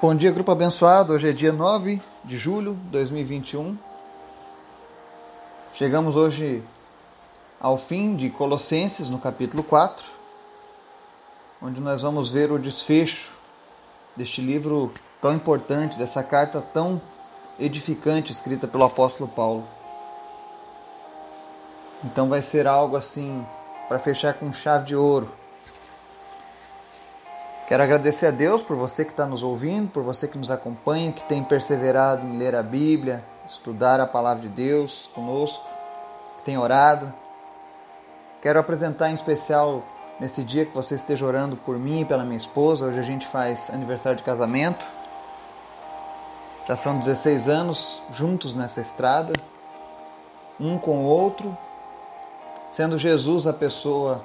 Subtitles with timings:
[0.00, 1.12] Bom dia, grupo abençoado.
[1.12, 3.76] Hoje é dia 9 de julho de 2021.
[5.74, 6.62] Chegamos hoje
[7.60, 10.04] ao fim de Colossenses, no capítulo 4,
[11.60, 13.28] onde nós vamos ver o desfecho
[14.16, 17.02] deste livro tão importante, dessa carta tão
[17.58, 19.66] edificante escrita pelo apóstolo Paulo.
[22.04, 23.44] Então vai ser algo assim
[23.88, 25.28] para fechar com chave de ouro
[27.68, 31.12] Quero agradecer a Deus por você que está nos ouvindo, por você que nos acompanha,
[31.12, 35.62] que tem perseverado em ler a Bíblia, estudar a palavra de Deus conosco,
[36.46, 37.12] tem orado.
[38.40, 39.82] Quero apresentar em especial
[40.18, 42.86] nesse dia que você esteja orando por mim e pela minha esposa.
[42.86, 44.86] Hoje a gente faz aniversário de casamento.
[46.66, 49.34] Já são 16 anos juntos nessa estrada,
[50.58, 51.54] um com o outro,
[52.72, 54.24] sendo Jesus a pessoa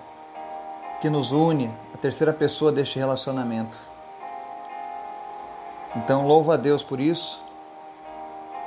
[1.04, 3.78] que nos une, a terceira pessoa deste relacionamento.
[5.98, 7.42] Então, louvo a Deus por isso.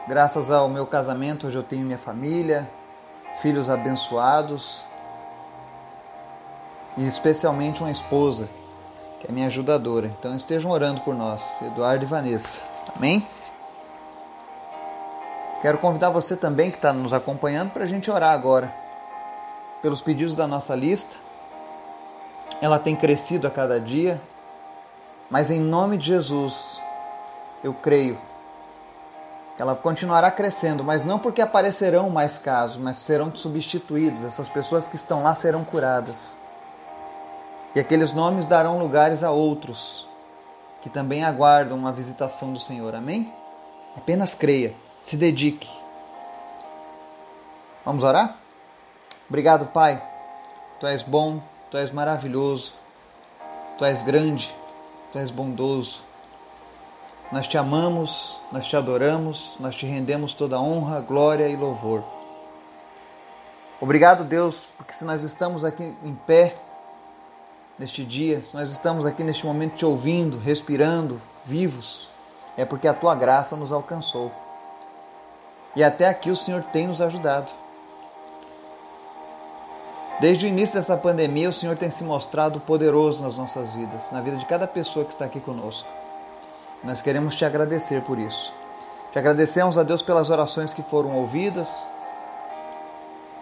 [0.07, 2.69] Graças ao meu casamento, hoje eu tenho minha família,
[3.41, 4.85] filhos abençoados
[6.99, 8.47] e especialmente uma esposa,
[9.19, 10.09] que é minha ajudadora.
[10.19, 12.59] Então, estejam orando por nós, Eduardo e Vanessa.
[12.95, 13.27] Amém?
[15.63, 18.71] Quero convidar você também que está nos acompanhando para a gente orar agora
[19.81, 21.25] pelos pedidos da nossa lista
[22.61, 24.21] ela tem crescido a cada dia,
[25.31, 26.81] mas em nome de Jesus,
[27.63, 28.19] eu creio
[29.59, 34.23] ela continuará crescendo, mas não porque aparecerão mais casos, mas serão substituídos.
[34.23, 36.37] Essas pessoas que estão lá serão curadas.
[37.75, 40.07] E aqueles nomes darão lugares a outros
[40.83, 42.95] que também aguardam uma visitação do Senhor.
[42.95, 43.33] Amém?
[43.97, 45.69] Apenas creia, se dedique.
[47.85, 48.37] Vamos orar?
[49.29, 50.03] Obrigado, Pai.
[50.79, 52.73] Tu és bom, Tu és maravilhoso,
[53.79, 54.55] Tu és grande,
[55.13, 56.01] Tu és bondoso.
[57.33, 62.05] Nós te amamos, nós te adoramos, nós te rendemos toda honra, glória e louvor.
[63.81, 66.57] Obrigado, Deus, porque se nós estamos aqui em pé
[67.79, 72.09] neste dia, se nós estamos aqui neste momento te ouvindo, respirando, vivos,
[72.57, 74.31] é porque a tua graça nos alcançou.
[75.75, 77.49] E até aqui o Senhor tem nos ajudado.
[80.19, 84.23] Desde o início dessa pandemia, o Senhor tem se mostrado poderoso nas nossas vidas, na
[84.23, 85.87] vida de cada pessoa que está aqui conosco.
[86.83, 88.51] Nós queremos te agradecer por isso.
[89.13, 91.69] Te agradecemos a Deus pelas orações que foram ouvidas,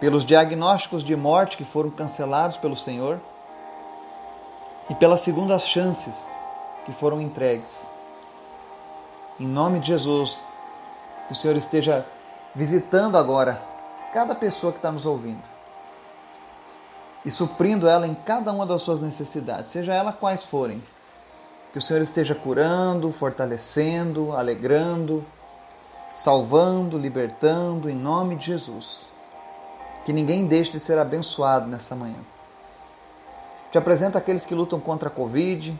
[0.01, 3.21] pelos diagnósticos de morte que foram cancelados pelo Senhor
[4.89, 6.29] e pelas segundas chances
[6.85, 7.73] que foram entregues.
[9.39, 10.43] Em nome de Jesus,
[11.27, 12.05] que o Senhor esteja
[12.53, 13.61] visitando agora
[14.11, 15.54] cada pessoa que está nos ouvindo
[17.25, 20.81] e suprindo ela em cada uma das suas necessidades, seja ela quais forem.
[21.73, 25.25] Que o Senhor esteja curando, fortalecendo, alegrando,
[26.13, 29.07] salvando, libertando, em nome de Jesus.
[30.05, 32.19] Que ninguém deixe de ser abençoado nesta manhã.
[33.71, 35.77] Te apresento aqueles que lutam contra a Covid,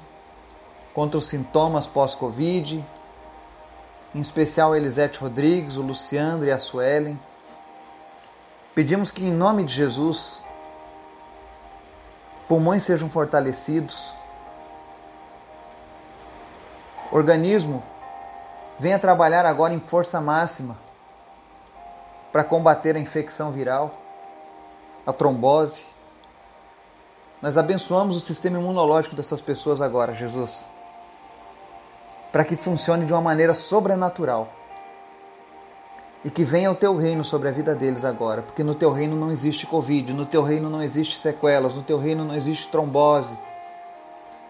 [0.94, 2.84] contra os sintomas pós-Covid,
[4.14, 7.18] em especial Elisete Rodrigues, o Luciandro e a Suelen.
[8.74, 10.44] Pedimos que, em nome de Jesus,
[12.48, 14.14] pulmões sejam fortalecidos,
[17.12, 17.84] organismo
[18.78, 20.78] venha trabalhar agora em força máxima
[22.32, 23.94] para combater a infecção viral,
[25.06, 25.86] a trombose.
[27.42, 30.64] Nós abençoamos o sistema imunológico dessas pessoas agora, Jesus,
[32.32, 34.50] para que funcione de uma maneira sobrenatural
[36.26, 39.16] e que venha o teu reino sobre a vida deles agora, porque no teu reino
[39.16, 43.38] não existe Covid, no teu reino não existe sequelas, no teu reino não existe trombose,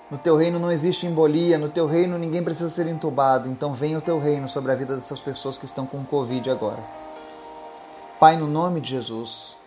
[0.09, 3.97] no teu reino não existe embolia, no teu reino ninguém precisa ser entubado, então venha
[3.97, 6.81] o teu reino sobre a vida dessas pessoas que estão com Covid agora.
[8.21, 9.57] Pai, no nome de Jesus,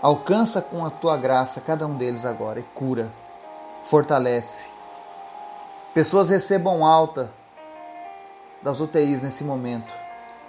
[0.00, 3.10] alcança com a tua graça cada um deles agora e cura,
[3.86, 4.68] fortalece.
[5.92, 7.28] Pessoas recebam alta
[8.62, 10.04] das UTIs nesse momento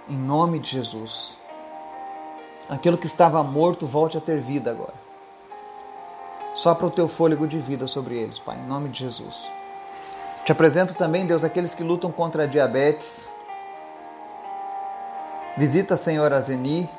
[0.10, 1.38] em nome de Jesus.
[2.70, 4.94] Aquilo que estava morto volte a ter vida agora.
[6.56, 9.48] Sopra o teu fôlego de vida sobre eles, Pai, em nome de Jesus.
[10.46, 13.28] Te apresento também, Deus, aqueles que lutam contra a diabetes.
[15.58, 16.90] Visita a senhora Zeni.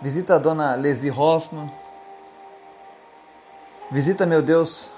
[0.00, 1.70] Visita a dona Lesi Hoffman.
[3.90, 4.88] Visita, meu Deus,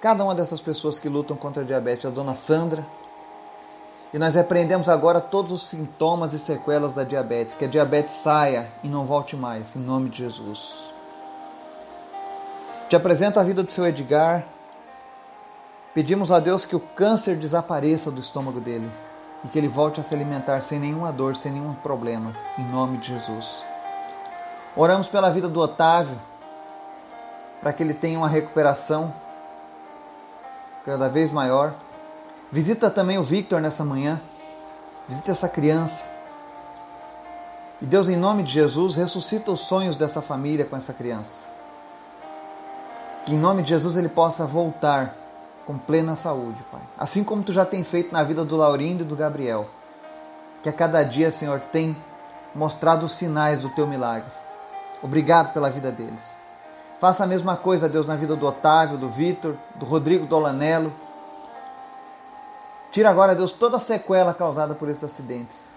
[0.00, 2.04] cada uma dessas pessoas que lutam contra a diabetes.
[2.04, 2.84] A dona Sandra.
[4.14, 8.68] E nós repreendemos agora todos os sintomas e sequelas da diabetes, que a diabetes saia
[8.84, 10.88] e não volte mais, em nome de Jesus.
[12.88, 14.44] Te apresento a vida do seu Edgar.
[15.92, 18.88] Pedimos a Deus que o câncer desapareça do estômago dele
[19.44, 22.98] e que ele volte a se alimentar sem nenhuma dor, sem nenhum problema, em nome
[22.98, 23.64] de Jesus.
[24.76, 26.16] Oramos pela vida do Otávio,
[27.60, 29.12] para que ele tenha uma recuperação
[30.84, 31.74] cada vez maior.
[32.54, 34.20] Visita também o Victor nessa manhã.
[35.08, 36.04] Visita essa criança.
[37.82, 41.48] E Deus, em nome de Jesus, ressuscita os sonhos dessa família com essa criança.
[43.26, 45.16] Que em nome de Jesus ele possa voltar
[45.66, 46.80] com plena saúde, Pai.
[46.96, 49.68] Assim como tu já tem feito na vida do Laurindo e do Gabriel.
[50.62, 51.96] Que a cada dia, Senhor, tem
[52.54, 54.30] mostrado os sinais do teu milagre.
[55.02, 56.40] Obrigado pela vida deles.
[57.00, 60.92] Faça a mesma coisa, Deus, na vida do Otávio, do Vitor, do Rodrigo Dolanello.
[62.94, 65.70] Tira agora, Deus, toda a sequela causada por esses acidentes.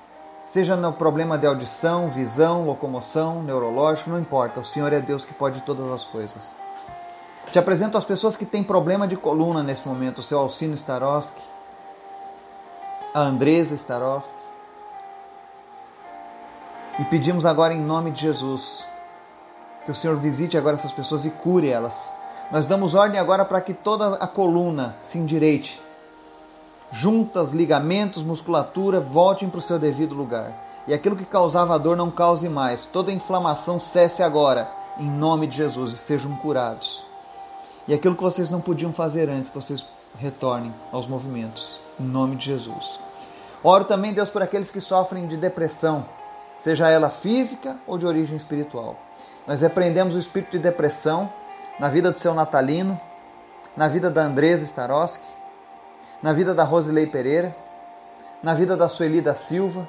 [0.46, 4.60] Seja no problema de audição, visão, locomoção, neurológico, não importa.
[4.60, 6.56] O Senhor é Deus que pode todas as coisas.
[7.52, 11.42] Te apresento as pessoas que têm problema de coluna nesse momento, o seu Alcino Staroski,
[13.16, 14.38] a Andresa Staroski.
[17.00, 18.86] E pedimos agora em nome de Jesus
[19.86, 22.12] que o Senhor visite agora essas pessoas e cure elas.
[22.52, 25.87] Nós damos ordem agora para que toda a coluna se endireite.
[26.92, 30.54] Juntas, ligamentos, musculatura voltem para o seu devido lugar.
[30.88, 32.86] E aquilo que causava dor não cause mais.
[32.86, 37.04] Toda inflamação cesse agora, em nome de Jesus, e sejam curados.
[37.88, 39.86] E aquilo que vocês não podiam fazer antes, vocês
[40.18, 43.00] retornem aos movimentos, em nome de Jesus.
[43.64, 46.06] Oro também, Deus, por aqueles que sofrem de depressão,
[46.58, 48.96] seja ela física ou de origem espiritual.
[49.46, 51.30] Nós repreendemos o espírito de depressão
[51.80, 53.00] na vida do seu Natalino,
[53.76, 55.24] na vida da Andresa Staroski,
[56.22, 57.56] na vida da Rosilei Pereira,
[58.42, 59.88] na vida da Sueli da Silva.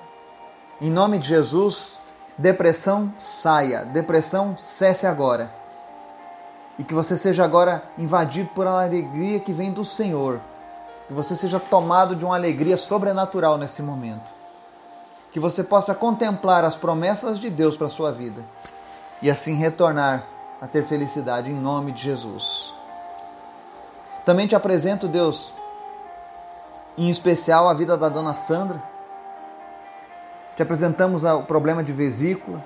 [0.81, 1.99] Em nome de Jesus,
[2.37, 5.59] depressão saia, depressão cesse agora
[6.79, 10.41] e que você seja agora invadido por uma alegria que vem do Senhor.
[11.09, 14.31] Que você seja tomado de uma alegria sobrenatural nesse momento.
[15.33, 18.43] Que você possa contemplar as promessas de Deus para a sua vida
[19.21, 20.23] e assim retornar
[20.61, 22.73] a ter felicidade em nome de Jesus.
[24.25, 25.53] Também te apresento, Deus,
[26.99, 28.83] em especial a vida da dona Sandra.
[30.57, 32.63] Te apresentamos o problema de vesícula,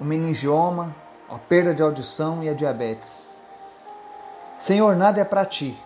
[0.00, 0.94] o meningioma,
[1.28, 3.26] a perda de audição e a diabetes.
[4.60, 5.76] Senhor, nada é para ti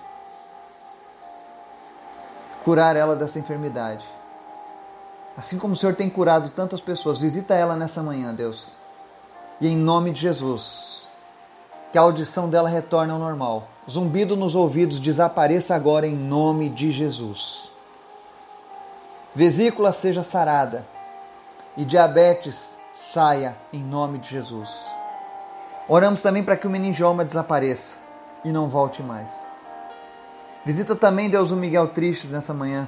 [2.63, 4.07] curar ela dessa enfermidade.
[5.37, 8.69] Assim como o Senhor tem curado tantas pessoas, visita ela nessa manhã, Deus.
[9.61, 11.09] E em nome de Jesus,
[11.91, 13.67] que a audição dela retorne ao normal.
[13.91, 17.71] Zumbido nos ouvidos desapareça agora em nome de Jesus.
[19.35, 20.85] Vesícula seja sarada
[21.77, 24.87] e diabetes saia em nome de Jesus.
[25.89, 27.97] Oramos também para que o meningioma desapareça
[28.45, 29.29] e não volte mais.
[30.65, 32.87] Visita também, Deus, o Miguel Tristes nessa manhã.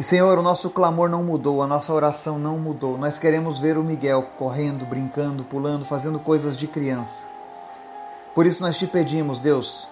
[0.00, 2.98] E Senhor, o nosso clamor não mudou, a nossa oração não mudou.
[2.98, 7.37] Nós queremos ver o Miguel correndo, brincando, pulando, fazendo coisas de criança.
[8.34, 9.88] Por isso nós te pedimos, Deus,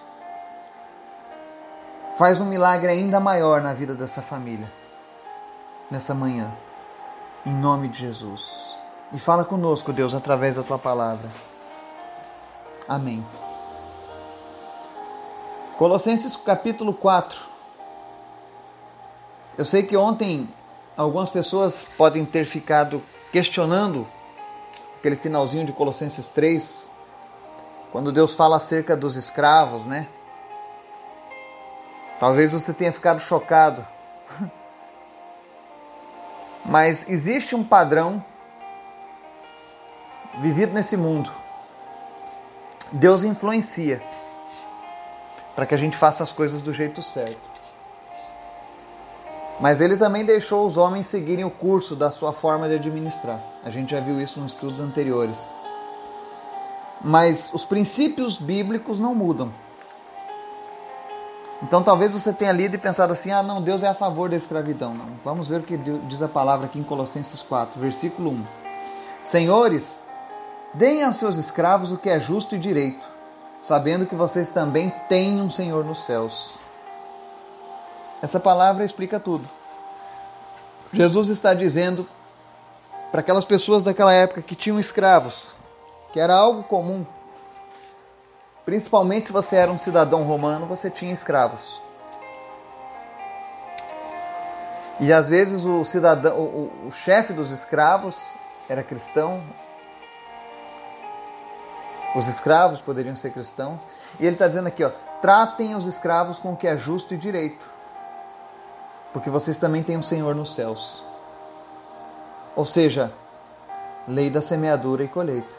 [2.17, 4.71] faz um milagre ainda maior na vida dessa família,
[5.91, 6.51] nessa manhã,
[7.45, 8.75] em nome de Jesus.
[9.13, 11.29] E fala conosco, Deus, através da tua palavra.
[12.87, 13.25] Amém.
[15.77, 17.37] Colossenses capítulo 4.
[19.57, 20.49] Eu sei que ontem
[20.95, 23.01] algumas pessoas podem ter ficado
[23.31, 24.07] questionando
[24.97, 26.91] aquele finalzinho de Colossenses 3,
[27.91, 30.07] quando Deus fala acerca dos escravos, né?
[32.19, 33.85] Talvez você tenha ficado chocado.
[36.65, 38.23] Mas existe um padrão
[40.39, 41.31] vivido nesse mundo
[42.91, 44.01] Deus influencia
[45.55, 47.57] para que a gente faça as coisas do jeito certo.
[49.59, 53.41] Mas ele também deixou os homens seguirem o curso da sua forma de administrar.
[53.63, 55.49] A gente já viu isso nos estudos anteriores.
[57.01, 59.51] Mas os princípios bíblicos não mudam.
[61.63, 64.35] Então talvez você tenha lido e pensado assim: ah, não, Deus é a favor da
[64.35, 64.93] escravidão.
[64.93, 65.07] Não.
[65.23, 68.43] Vamos ver o que diz a palavra aqui em Colossenses 4, versículo 1.
[69.21, 70.07] Senhores,
[70.77, 73.03] Deem aos seus escravos o que é justo e direito,
[73.63, 76.53] sabendo que vocês também têm um Senhor nos céus.
[78.21, 79.49] Essa palavra explica tudo.
[80.93, 82.07] Jesus está dizendo
[83.11, 85.55] para aquelas pessoas daquela época que tinham escravos,
[86.17, 87.05] que era algo comum.
[88.65, 91.79] Principalmente se você era um cidadão romano, você tinha escravos.
[94.99, 98.17] E às vezes o cidadão, o, o chefe dos escravos
[98.67, 99.43] era cristão,
[102.15, 103.79] os escravos poderiam ser cristãos.
[104.19, 104.89] E ele está dizendo aqui, ó,
[105.21, 107.69] tratem os escravos com o que é justo e direito,
[109.13, 111.03] porque vocês também têm um Senhor nos céus.
[112.55, 113.13] Ou seja,
[114.07, 115.56] lei da semeadura e colheita.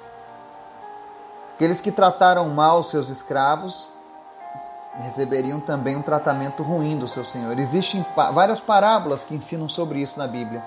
[1.58, 3.90] Aqueles que trataram mal seus escravos
[5.02, 7.58] receberiam também um tratamento ruim do seu Senhor.
[7.58, 10.62] Existem várias parábolas que ensinam sobre isso na Bíblia.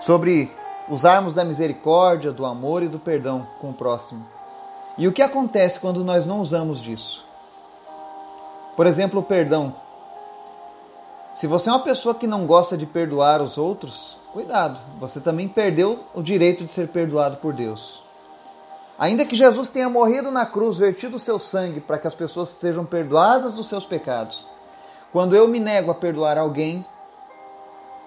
[0.00, 0.50] Sobre
[0.88, 4.24] usarmos da misericórdia, do amor e do perdão com o próximo.
[4.96, 7.22] E o que acontece quando nós não usamos disso?
[8.74, 9.76] Por exemplo, o perdão.
[11.34, 15.48] Se você é uma pessoa que não gosta de perdoar os outros, cuidado, você também
[15.48, 18.03] perdeu o direito de ser perdoado por Deus.
[18.98, 22.50] Ainda que Jesus tenha morrido na cruz, vertido o seu sangue para que as pessoas
[22.50, 24.48] sejam perdoadas dos seus pecados,
[25.12, 26.84] quando eu me nego a perdoar alguém,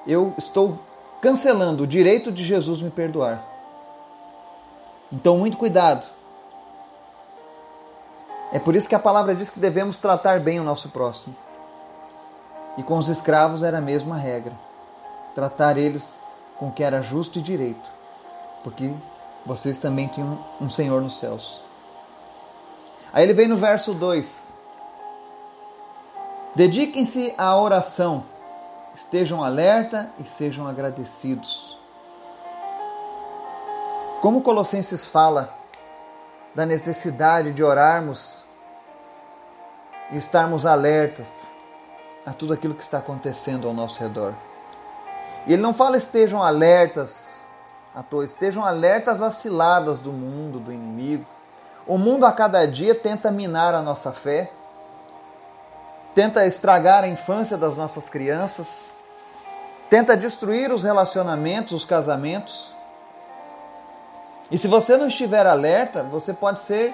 [0.06, 0.80] eu estou
[1.22, 3.44] cancelando o direito de Jesus me perdoar.
[5.12, 6.06] Então, muito cuidado.
[8.52, 11.36] É por isso que a palavra diz que devemos tratar bem o nosso próximo.
[12.78, 14.54] E com os escravos era a mesma regra.
[15.36, 16.20] Tratar eles
[16.58, 17.90] com o que era justo e direito.
[18.64, 18.92] Porque
[19.48, 21.62] vocês também tinham um Senhor nos céus.
[23.14, 24.48] Aí ele vem no verso 2.
[26.54, 28.26] Dediquem-se à oração,
[28.94, 31.78] estejam alerta e sejam agradecidos.
[34.22, 35.56] Como Colossenses fala
[36.54, 38.44] da necessidade de orarmos
[40.12, 41.30] e estarmos alertas
[42.26, 44.34] a tudo aquilo que está acontecendo ao nosso redor.
[45.46, 47.37] E ele não fala estejam alertas
[47.98, 48.24] à toa.
[48.24, 51.26] Estejam alertas às ciladas do mundo, do inimigo.
[51.88, 54.52] O mundo a cada dia tenta minar a nossa fé,
[56.14, 58.92] tenta estragar a infância das nossas crianças,
[59.90, 62.76] tenta destruir os relacionamentos, os casamentos.
[64.52, 66.94] E se você não estiver alerta, você pode ser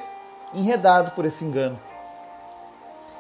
[0.54, 1.80] enredado por esse engano.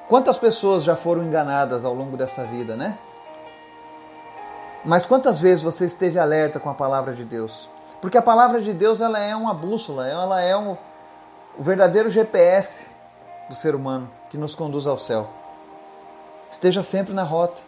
[0.07, 2.97] Quantas pessoas já foram enganadas ao longo dessa vida, né?
[4.85, 7.72] Mas quantas vezes você esteve alerta com a palavra de Deus?
[8.03, 10.75] Porque a palavra de Deus ela é uma bússola, ela é um,
[11.57, 12.85] o verdadeiro GPS
[13.47, 15.25] do ser humano que nos conduz ao céu.
[16.51, 17.61] Esteja sempre na rota.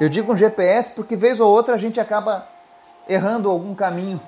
[0.00, 2.44] Eu digo um GPS porque vez ou outra a gente acaba
[3.08, 4.20] errando algum caminho.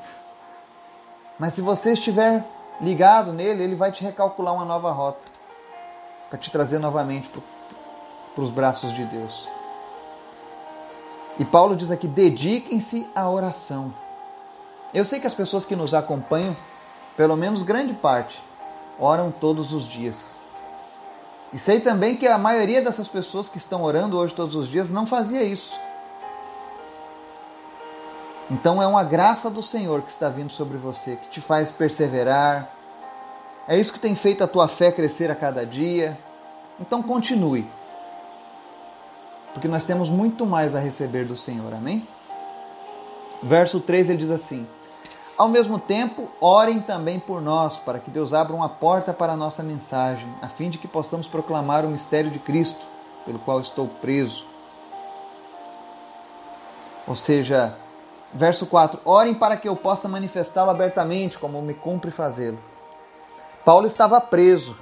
[1.37, 2.45] Mas se você estiver
[2.81, 5.27] ligado nele, ele vai te recalcular uma nova rota
[6.31, 9.56] para te trazer novamente para os braços de Deus.
[11.39, 13.93] E Paulo diz aqui: dediquem-se à oração.
[14.95, 16.57] Eu sei que as pessoas que nos acompanham,
[17.17, 18.43] pelo menos grande parte,
[18.99, 20.37] oram todos os dias.
[21.53, 24.89] E sei também que a maioria dessas pessoas que estão orando hoje todos os dias
[24.89, 25.79] não fazia isso.
[28.51, 32.71] Então é uma graça do Senhor que está vindo sobre você, que te faz perseverar.
[33.69, 36.17] É isso que tem feito a tua fé crescer a cada dia.
[36.81, 37.67] Então continue
[39.57, 41.73] porque nós temos muito mais a receber do Senhor.
[41.73, 42.07] Amém?
[43.43, 44.67] Verso 3 ele diz assim:
[45.35, 49.37] Ao mesmo tempo, orem também por nós, para que Deus abra uma porta para a
[49.37, 52.85] nossa mensagem, a fim de que possamos proclamar o mistério de Cristo,
[53.25, 54.45] pelo qual estou preso.
[57.09, 57.75] Ou seja,
[58.35, 62.59] verso 4: Orem para que eu possa manifestá-lo abertamente, como me cumpre fazê-lo.
[63.65, 64.77] Paulo estava preso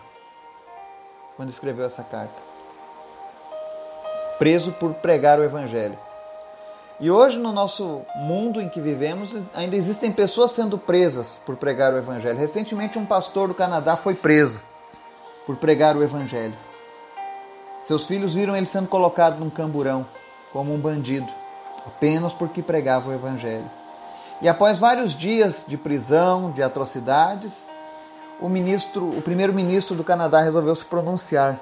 [1.37, 2.54] quando escreveu essa carta
[4.39, 5.99] preso por pregar o Evangelho.
[7.01, 11.93] E hoje, no nosso mundo em que vivemos, ainda existem pessoas sendo presas por pregar
[11.93, 12.39] o Evangelho.
[12.39, 14.63] Recentemente, um pastor do Canadá foi preso
[15.45, 16.55] por pregar o Evangelho.
[17.83, 20.07] Seus filhos viram ele sendo colocado num camburão,
[20.53, 21.27] como um bandido,
[21.85, 23.69] apenas porque pregava o Evangelho.
[24.41, 27.69] E após vários dias de prisão, de atrocidades,
[28.41, 31.59] o ministro, o primeiro-ministro do Canadá resolveu se pronunciar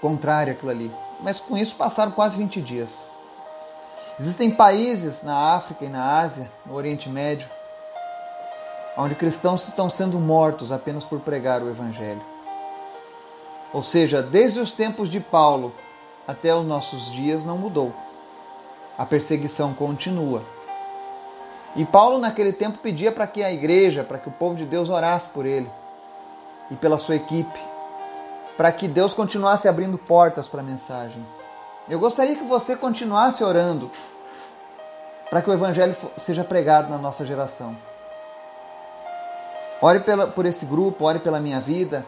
[0.00, 3.08] contrário àquilo ali mas com isso passaram quase 20 dias.
[4.18, 7.48] Existem países na África e na Ásia, no Oriente Médio,
[8.96, 12.22] onde cristãos estão sendo mortos apenas por pregar o Evangelho.
[13.72, 15.74] Ou seja, desde os tempos de Paulo
[16.26, 17.92] até os nossos dias não mudou.
[18.96, 20.42] A perseguição continua.
[21.76, 24.88] E Paulo, naquele tempo, pedia para que a igreja, para que o povo de Deus
[24.88, 25.70] orasse por ele
[26.70, 27.75] e pela sua equipe
[28.56, 31.24] para que Deus continuasse abrindo portas para a mensagem.
[31.88, 33.90] Eu gostaria que você continuasse orando
[35.30, 37.76] para que o Evangelho seja pregado na nossa geração.
[39.80, 42.04] Ore pela, por esse grupo, ore pela minha vida,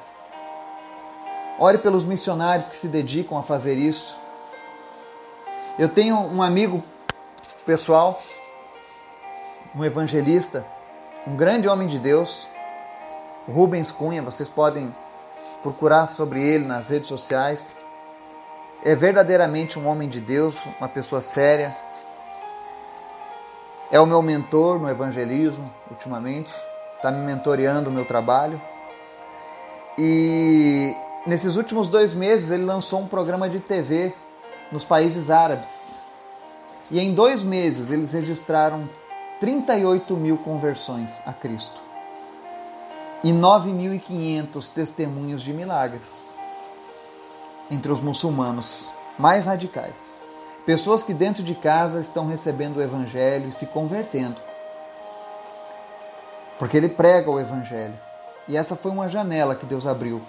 [1.58, 4.16] ore pelos missionários que se dedicam a fazer isso.
[5.78, 6.82] Eu tenho um amigo
[7.66, 8.20] pessoal,
[9.76, 10.64] um evangelista,
[11.26, 12.48] um grande homem de Deus,
[13.46, 14.94] Rubens Cunha, vocês podem
[15.62, 17.76] procurar sobre ele nas redes sociais.
[18.84, 21.76] É verdadeiramente um homem de Deus, uma pessoa séria.
[23.90, 26.54] É o meu mentor no evangelismo, ultimamente.
[26.96, 28.60] Está me mentoreando o meu trabalho.
[29.96, 30.94] E
[31.26, 34.14] nesses últimos dois meses ele lançou um programa de TV
[34.70, 35.88] nos países árabes.
[36.90, 38.88] E em dois meses eles registraram
[39.40, 41.87] 38 mil conversões a Cristo
[43.22, 46.36] e 9.500 testemunhos de milagres
[47.70, 48.86] entre os muçulmanos
[49.18, 50.18] mais radicais.
[50.64, 54.36] Pessoas que dentro de casa estão recebendo o Evangelho e se convertendo.
[56.58, 57.94] Porque ele prega o Evangelho.
[58.46, 60.20] E essa foi uma janela que Deus abriu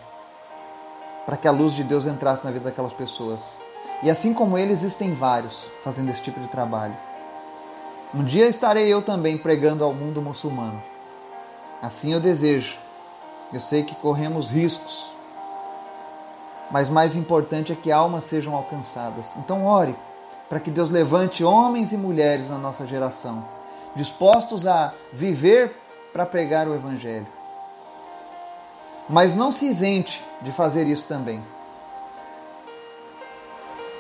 [1.25, 3.59] para que a luz de Deus entrasse na vida daquelas pessoas.
[4.01, 6.95] E assim como ele, existem vários fazendo esse tipo de trabalho.
[8.15, 10.81] Um dia estarei eu também pregando ao mundo muçulmano.
[11.81, 12.77] Assim eu desejo.
[13.51, 15.11] Eu sei que corremos riscos,
[16.69, 19.35] mas mais importante é que almas sejam alcançadas.
[19.37, 19.95] Então, ore
[20.49, 23.45] para que Deus levante homens e mulheres na nossa geração,
[23.95, 25.75] dispostos a viver
[26.11, 27.27] para pregar o Evangelho.
[29.07, 31.41] Mas não se isente de fazer isso também.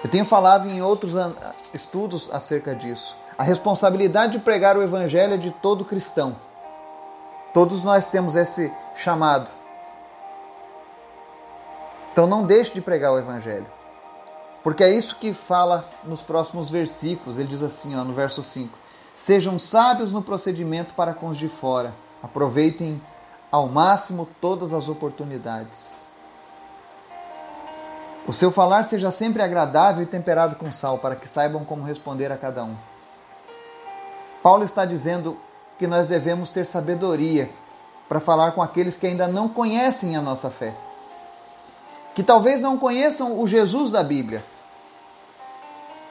[0.03, 1.13] Eu tenho falado em outros
[1.73, 3.15] estudos acerca disso.
[3.37, 6.35] A responsabilidade de pregar o Evangelho é de todo cristão.
[7.53, 9.47] Todos nós temos esse chamado.
[12.11, 13.65] Então não deixe de pregar o Evangelho.
[14.63, 17.37] Porque é isso que fala nos próximos versículos.
[17.37, 18.77] Ele diz assim, ó, no verso 5:
[19.15, 21.93] Sejam sábios no procedimento para com os de fora.
[22.21, 23.01] Aproveitem
[23.51, 26.09] ao máximo todas as oportunidades.
[28.27, 32.31] O seu falar seja sempre agradável e temperado com sal, para que saibam como responder
[32.31, 32.75] a cada um.
[34.43, 35.37] Paulo está dizendo
[35.79, 37.49] que nós devemos ter sabedoria
[38.09, 40.75] para falar com aqueles que ainda não conhecem a nossa fé.
[42.13, 44.43] Que talvez não conheçam o Jesus da Bíblia.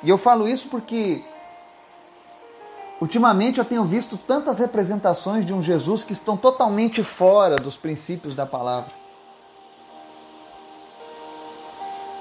[0.03, 1.23] E eu falo isso porque
[2.99, 8.35] ultimamente eu tenho visto tantas representações de um Jesus que estão totalmente fora dos princípios
[8.35, 8.91] da palavra.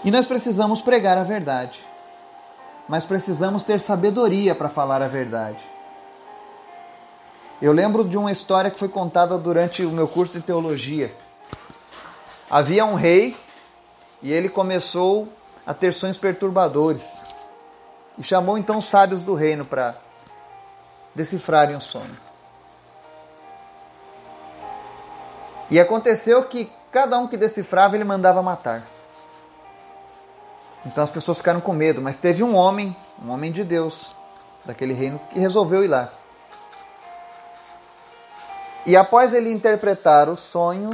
[0.04, 1.82] E nós precisamos pregar a verdade.
[2.90, 5.77] Mas precisamos ter sabedoria para falar a verdade.
[7.60, 11.12] Eu lembro de uma história que foi contada durante o meu curso de teologia.
[12.50, 13.36] Havia um rei
[14.22, 15.28] e ele começou
[15.66, 17.24] a ter sonhos perturbadores.
[18.16, 19.96] E chamou então os sábios do reino para
[21.16, 22.16] decifrarem o sonho.
[25.72, 28.84] E aconteceu que cada um que decifrava ele mandava matar.
[30.86, 34.16] Então as pessoas ficaram com medo, mas teve um homem, um homem de Deus,
[34.64, 36.14] daquele reino, que resolveu ir lá.
[38.88, 40.90] E após ele interpretar o sonho,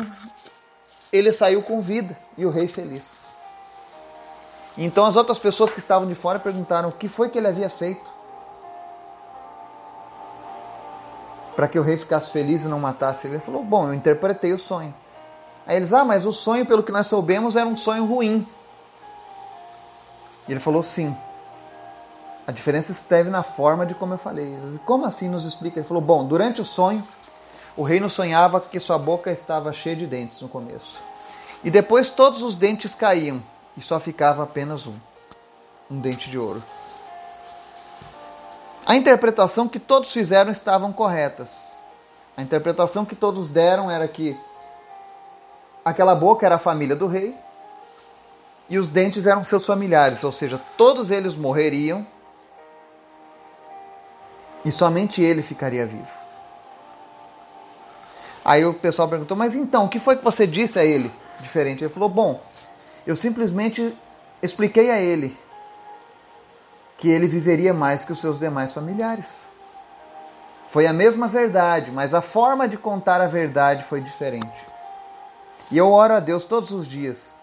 [1.12, 3.20] ele saiu com vida e o rei feliz.
[4.76, 7.70] Então as outras pessoas que estavam de fora perguntaram o que foi que ele havia
[7.70, 8.12] feito
[11.56, 13.36] para que o rei ficasse feliz e não matasse ele.
[13.36, 14.92] Ele falou: Bom, eu interpretei o sonho.
[15.68, 18.48] Aí eles: Ah, mas o sonho, pelo que nós soubemos, era um sonho ruim.
[20.48, 21.16] E ele falou: Sim.
[22.48, 24.52] A diferença esteve na forma de como eu falei.
[24.52, 25.80] Eles, como assim nos explica?
[25.80, 27.04] Ele falou: Bom, durante o sonho
[27.76, 31.00] o reino sonhava que sua boca estava cheia de dentes no começo.
[31.64, 33.42] E depois todos os dentes caíam
[33.76, 34.94] e só ficava apenas um
[35.94, 36.64] um dente de ouro.
[38.86, 41.74] A interpretação que todos fizeram estavam corretas.
[42.36, 44.38] A interpretação que todos deram era que
[45.86, 47.36] aquela boca era a família do rei
[48.70, 52.06] e os dentes eram seus familiares, ou seja, todos eles morreriam
[54.66, 56.23] e somente ele ficaria vivo.
[58.44, 61.84] Aí o pessoal perguntou: Mas então, o que foi que você disse a ele diferente?
[61.84, 62.42] Ele falou: Bom,
[63.06, 63.96] eu simplesmente
[64.42, 65.38] expliquei a ele
[66.98, 69.44] que ele viveria mais que os seus demais familiares.
[70.66, 74.66] Foi a mesma verdade, mas a forma de contar a verdade foi diferente.
[75.70, 77.34] E eu oro a Deus todos os dias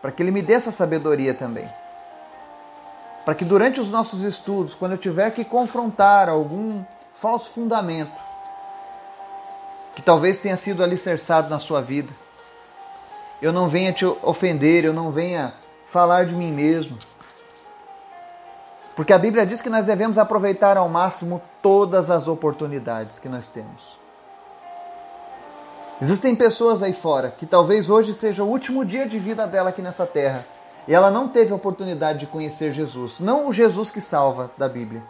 [0.00, 1.68] para que Ele me dê essa sabedoria também.
[3.24, 6.82] Para que durante os nossos estudos, quando eu tiver que confrontar algum
[7.12, 8.27] falso fundamento,
[9.98, 12.08] que talvez tenha sido alicerçado na sua vida.
[13.42, 15.52] Eu não venha te ofender, eu não venha
[15.84, 16.96] falar de mim mesmo.
[18.94, 23.50] Porque a Bíblia diz que nós devemos aproveitar ao máximo todas as oportunidades que nós
[23.50, 23.98] temos.
[26.00, 29.82] Existem pessoas aí fora que talvez hoje seja o último dia de vida dela aqui
[29.82, 30.46] nessa terra
[30.86, 34.68] e ela não teve a oportunidade de conhecer Jesus, não o Jesus que salva da
[34.68, 35.02] Bíblia.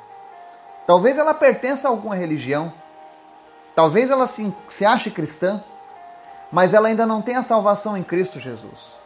[0.86, 2.72] Talvez ela pertença a alguma religião,
[3.78, 5.62] Talvez ela se, se ache cristã,
[6.50, 8.96] mas ela ainda não tem a salvação em Cristo Jesus.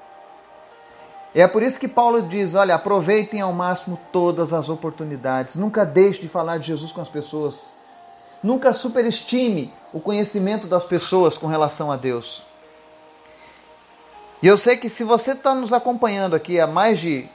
[1.34, 5.84] E é por isso que Paulo diz: olha, aproveitem ao máximo todas as oportunidades, nunca
[5.84, 7.74] deixe de falar de Jesus com as pessoas,
[8.42, 12.42] nunca superestime o conhecimento das pessoas com relação a Deus.
[14.42, 17.28] E eu sei que se você está nos acompanhando aqui há mais de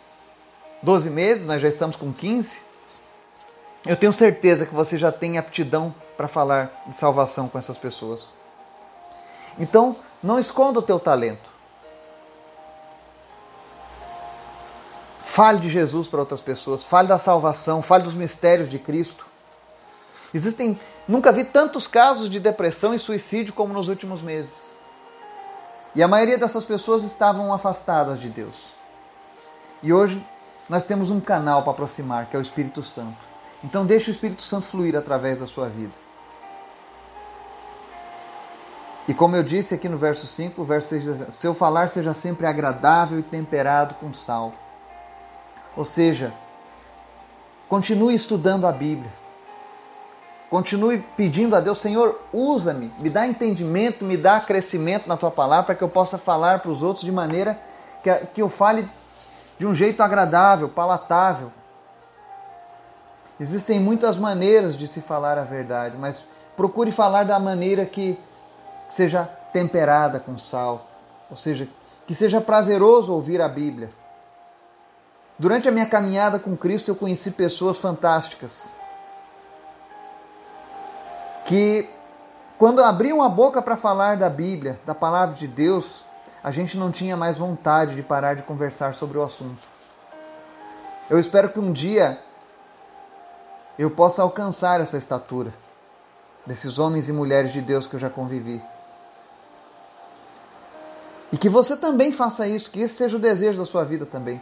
[0.82, 2.58] 12 meses, nós já estamos com 15,
[3.86, 8.36] eu tenho certeza que você já tem aptidão para falar de salvação com essas pessoas.
[9.60, 11.50] Então, não esconda o teu talento.
[15.24, 19.26] Fale de Jesus para outras pessoas, fale da salvação, fale dos mistérios de Cristo.
[20.34, 24.80] Existem, nunca vi tantos casos de depressão e suicídio como nos últimos meses.
[25.96, 28.68] E a maioria dessas pessoas estavam afastadas de Deus.
[29.82, 30.24] E hoje
[30.68, 33.18] nós temos um canal para aproximar, que é o Espírito Santo.
[33.64, 35.94] Então deixe o Espírito Santo fluir através da sua vida.
[39.08, 42.46] E como eu disse aqui no verso 5, o verso 6 seu falar seja sempre
[42.46, 44.54] agradável e temperado com sal.
[45.78, 46.34] Ou seja,
[47.70, 49.12] continue estudando a Bíblia.
[50.50, 55.66] Continue pedindo a Deus, Senhor, usa-me, me dá entendimento, me dá crescimento na tua palavra
[55.66, 57.60] para que eu possa falar para os outros de maneira
[58.02, 58.88] que, que eu fale
[59.60, 61.52] de um jeito agradável, palatável.
[63.40, 66.24] Existem muitas maneiras de se falar a verdade, mas
[66.56, 68.18] procure falar da maneira que
[68.90, 70.88] seja temperada com sal,
[71.30, 71.68] ou seja,
[72.08, 73.90] que seja prazeroso ouvir a Bíblia.
[75.38, 78.76] Durante a minha caminhada com Cristo, eu conheci pessoas fantásticas
[81.46, 81.88] que,
[82.58, 86.04] quando abriam a boca para falar da Bíblia, da palavra de Deus,
[86.44, 89.62] a gente não tinha mais vontade de parar de conversar sobre o assunto.
[91.08, 92.18] Eu espero que um dia
[93.78, 95.54] eu possa alcançar essa estatura
[96.46, 98.62] desses homens e mulheres de Deus que eu já convivi.
[101.32, 104.42] E que você também faça isso, que esse seja o desejo da sua vida também.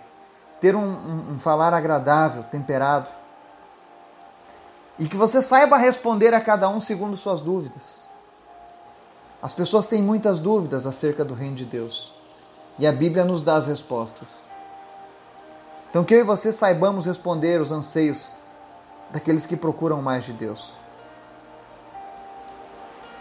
[0.61, 3.09] Ter um, um, um falar agradável, temperado
[4.97, 8.05] e que você saiba responder a cada um segundo suas dúvidas.
[9.41, 12.13] As pessoas têm muitas dúvidas acerca do reino de Deus.
[12.79, 14.47] E a Bíblia nos dá as respostas.
[15.89, 18.31] Então que eu e você saibamos responder os anseios
[19.15, 20.75] daqueles que procuram mais de Deus.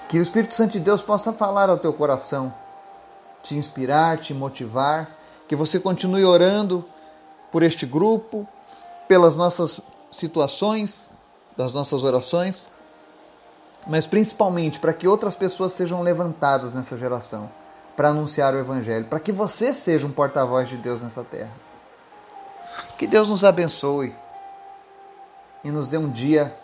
[0.09, 2.53] Que o Espírito Santo de Deus possa falar ao teu coração,
[3.45, 5.09] te inspirar, te motivar,
[5.47, 6.85] que você continue orando
[7.53, 8.45] por este grupo,
[9.07, 9.81] pelas nossas
[10.11, 11.13] situações,
[11.57, 12.69] das nossas orações,
[13.87, 17.49] mas principalmente para que outras pessoas sejam levantadas nessa geração
[17.97, 21.53] para anunciar o Evangelho, para que você seja um porta-voz de Deus nessa terra.
[22.99, 24.13] Que Deus nos abençoe
[25.65, 26.55] e nos dê um dia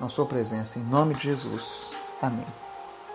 [0.00, 1.92] na Sua presença, em nome de Jesus.
[2.20, 2.63] Amém.